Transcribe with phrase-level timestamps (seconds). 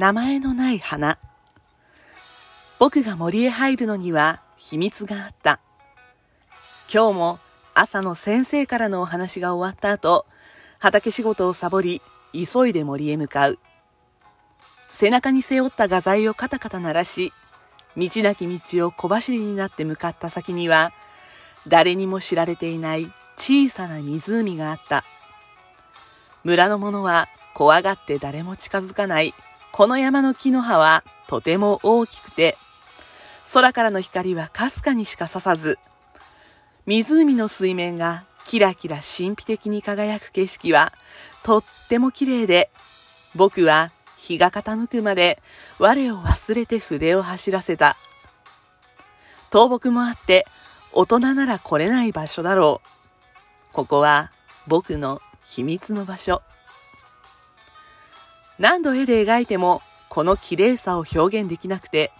[0.00, 1.18] 名前のない花。
[2.78, 5.60] 僕が森へ入るのには秘密があった。
[6.90, 7.38] 今日も
[7.74, 10.24] 朝の先生からのお話が終わった後、
[10.78, 12.00] 畑仕事をサボり、
[12.32, 13.58] 急いで森へ向かう。
[14.88, 17.34] 背中に背負った画材をカタカタ鳴らし、
[17.94, 20.94] 道なき道を小走りになって向かった先には、
[21.68, 25.04] 誰にも知られていない小さな湖があった。
[26.42, 29.34] 村の者は怖がって誰も近づかない。
[29.72, 32.56] この山の木の葉はとても大きくて、
[33.52, 35.78] 空からの光はかすかにしか差さず、
[36.86, 40.92] 湖の水面がキラキラ神秘的に輝く景色は
[41.42, 42.70] とっても綺麗で、
[43.34, 45.40] 僕は日が傾くまで
[45.78, 47.96] 我を忘れて筆を走らせた。
[49.52, 50.46] 倒木もあって
[50.92, 53.72] 大人なら来れない場所だろう。
[53.72, 54.30] ここは
[54.66, 56.42] 僕の秘密の場所。
[58.60, 62.12] 何度絵で描いてもこの綺麗さを表現できなくて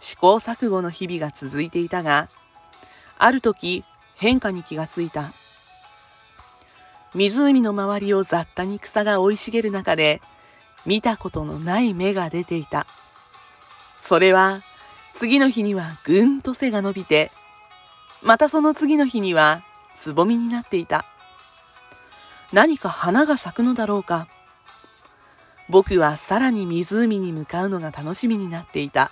[0.00, 2.28] 試行錯誤の日々が続いていたが、
[3.18, 3.84] ある時
[4.16, 5.32] 変化に気がついた。
[7.14, 10.20] 湖の周りを雑多に草が生い茂る中で
[10.84, 12.86] 見たことのない芽が出ていた。
[14.00, 14.60] それは
[15.14, 17.30] 次の日にはぐんと背が伸びて、
[18.22, 19.62] またその次の日には
[19.94, 21.04] つぼみになっていた。
[22.52, 24.26] 何か花が咲くのだろうか。
[25.68, 29.10] 僕はさらに湖に向かうのが楽しみになっていた。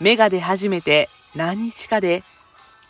[0.00, 2.22] 芽が出始めて何日かで、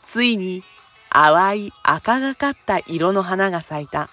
[0.04, 0.62] ついに
[1.10, 4.10] 淡い赤がかった色の花が咲いた。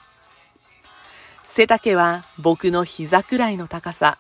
[1.43, 4.17] 背丈は僕の膝くらいの高さ。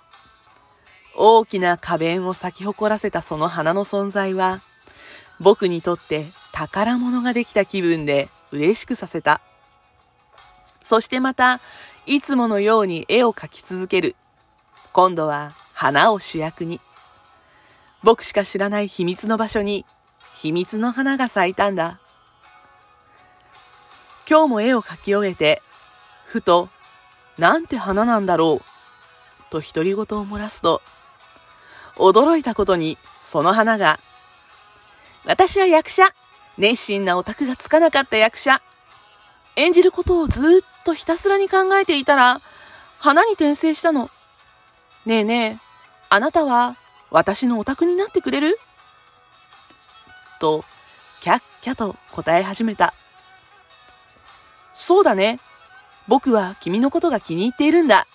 [1.17, 4.59] 大きな花弁を咲き誇らせたその花の存在は、
[5.39, 9.41] 僕にとって宝物ができた気分で嬉しくさせた。
[10.83, 11.61] そしてまた、
[12.07, 14.15] いつものように絵を描き続ける。
[14.93, 16.79] 今度は花を主役に。
[18.03, 19.85] 僕しか知らない秘密の場所に
[20.35, 21.99] 秘密の花が咲いたんだ。
[24.29, 25.61] 今日も絵を描き終えて、
[26.25, 26.69] ふと、
[27.37, 30.81] なんて花なんだろう、と独り言を漏らすと、
[31.95, 33.99] 驚いたことに、その花が、
[35.25, 36.13] 私は役者
[36.57, 38.61] 熱心なオタクがつかなかった役者
[39.55, 42.39] 演じることをずっとひたすらに考えていたら、
[42.99, 44.09] 花に転生したの。
[45.05, 45.57] ねえねえ、
[46.09, 46.77] あなたは
[47.11, 48.57] 私のオタクになってくれる？
[50.39, 50.63] と、
[51.21, 52.93] キャッキャと答え始めた。
[54.75, 55.39] そうだね。
[56.07, 58.05] 僕は君のことが気に入っているんだ。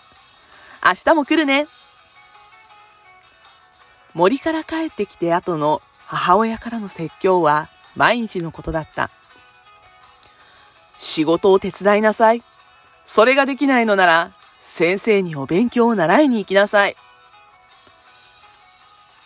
[0.85, 1.67] 明日も来るね。
[4.15, 9.11] 森から帰ってきて後の母親からの説教は毎日のことだった。
[10.99, 12.43] 仕事を手伝いなさい。
[13.11, 14.33] それができないのなら、
[14.63, 16.95] 先生にお勉強を習いに行きなさい。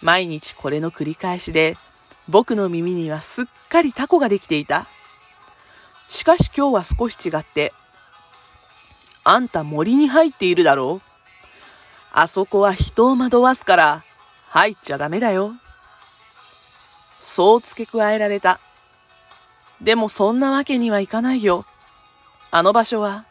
[0.01, 1.77] 毎日これの繰り返しで、
[2.27, 4.87] 僕の耳にはすっかりタコができていた。
[6.09, 7.75] しかし今日は少し違って、
[9.23, 11.09] あんた森に入っているだろう
[12.11, 14.03] あそこは人を惑わすから
[14.49, 15.53] 入っちゃダメだよ。
[17.21, 18.61] そう付け加えられた。
[19.83, 21.67] でもそんなわけにはいかないよ。
[22.51, 23.27] あの場所は、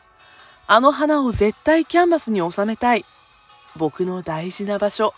[0.66, 3.06] あの花を絶対キャンバスに収めたい。
[3.76, 5.14] 僕の大事な場所。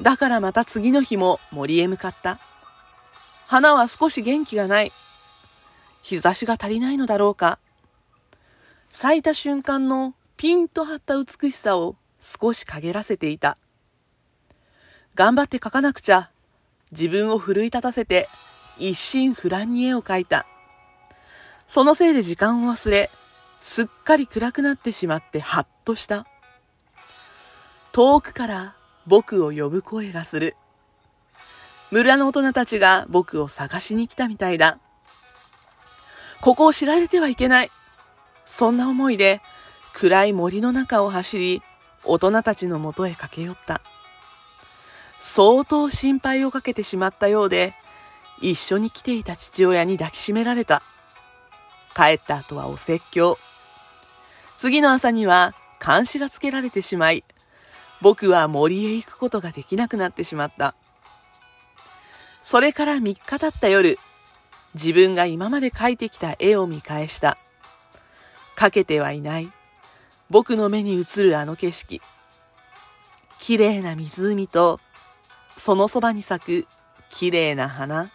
[0.00, 2.38] だからまた次の日も森へ向かった。
[3.46, 4.92] 花は少し元気がない。
[6.00, 7.58] 日差しが足りないのだろうか。
[8.88, 13.58] 咲いた瞬間のピンと張った美しさを少し陰らせていた。
[15.14, 16.30] 頑張って描かなくちゃ。
[16.90, 18.28] 自分を奮い立たせて
[18.78, 20.46] 一心不乱に絵を描いた。
[21.66, 23.10] そのせいで時間を忘れ、
[23.62, 26.26] すっかり暗くなってしまってハッとした。
[27.92, 28.74] 遠くから
[29.06, 30.56] 僕を呼ぶ声がする。
[31.92, 34.78] 村の大人たちが僕を探しに来たみたいだ。
[36.40, 37.70] ここを知られてはいけない。
[38.44, 39.40] そんな思いで
[39.94, 41.62] 暗い森の中を走り、
[42.04, 43.80] 大人たちのもとへ駆け寄った。
[45.20, 47.74] 相当心配をかけてしまったようで、
[48.40, 50.82] 一緒に来ていた父親に抱きしめられた。
[51.94, 53.38] 帰った後はお説教。
[54.62, 57.24] 次の朝には監視がつけられてしまい、
[58.00, 60.76] 僕は森へ行くことができなくなってしまった。
[62.44, 63.98] それから3日経った夜、
[64.74, 67.38] 自分が今まで描いてきた絵を見返した。
[68.56, 69.50] 描けてはいない。
[70.30, 72.00] 僕の目に映るあの景色。
[73.40, 74.78] 綺麗な湖と、
[75.56, 76.68] そのそばに咲く
[77.10, 78.12] 綺麗な花。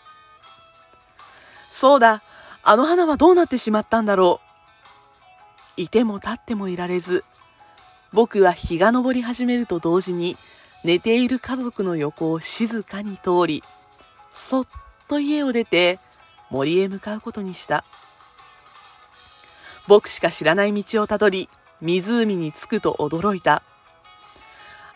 [1.69, 2.21] そうだ、
[2.63, 4.46] あの花はどうなってしまったんだろう。
[5.77, 7.24] いても立ってもいられず、
[8.12, 10.38] 僕は日が昇り始めると同時に
[10.83, 13.63] 寝ている家族の横を静かに通り、
[14.31, 14.68] そっ
[15.07, 16.00] と家を出て
[16.50, 17.85] 森へ向かうことにした。
[19.88, 23.63] 僕しか知らない道をたどり、湖に着くと驚いた。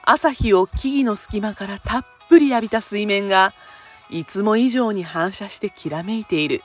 [0.04, 3.54] 朝日を木々の隙間からたっぷり浴びた水面が、
[4.10, 6.63] いつも以上に反射してきらめいている。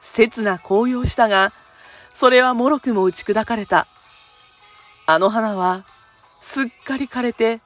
[0.00, 1.52] 刹那紅葉したが、
[2.14, 3.88] それは脆くも打ち砕かれた。
[5.06, 5.84] あの花は、
[6.40, 7.60] すっかり枯れて、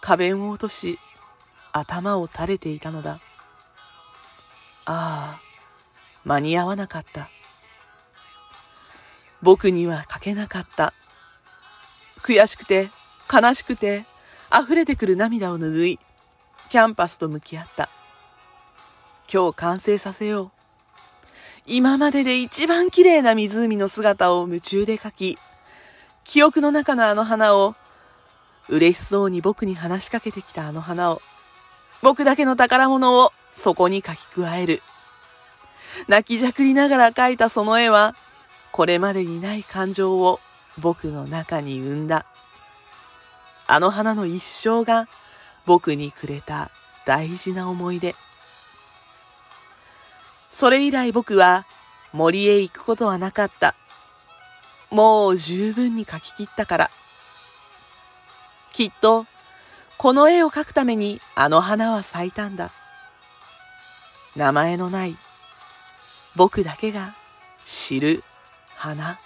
[0.00, 0.98] 花弁を落とし、
[1.72, 3.18] 頭を垂れていたのだ。
[4.84, 5.40] ああ、
[6.24, 7.28] 間に合わなかった。
[9.42, 10.94] 僕には書けなかった。
[12.22, 12.88] 悔しくて、
[13.32, 14.04] 悲しくて、
[14.52, 15.98] 溢れてくる涙を拭い、
[16.70, 17.88] キャンパスと向き合った。
[19.32, 20.61] 今日完成させよう。
[21.66, 25.38] 今までで一番綺麗な湖の姿を夢中で描き、
[26.24, 27.76] 記憶の中のあの花を、
[28.68, 31.22] 嬉しそうに僕に話しかけてきたあの花を、
[32.02, 34.82] 僕だけの宝物をそこに書き加える。
[36.08, 38.16] 泣きじゃくりながら描いたその絵は、
[38.72, 40.40] これまでにない感情を
[40.78, 42.26] 僕の中に生んだ。
[43.68, 45.06] あの花の一生が
[45.64, 46.72] 僕にくれた
[47.06, 48.16] 大事な思い出。
[50.52, 51.66] それ以来僕は
[52.12, 53.74] 森へ行くことはなかった。
[54.90, 56.90] もう十分に描き切ったから。
[58.72, 59.26] きっと、
[59.96, 62.70] この絵を描くためにあの花は咲いたんだ。
[64.36, 65.16] 名前のない
[66.36, 67.14] 僕だけが
[67.64, 68.22] 知る
[68.76, 69.18] 花。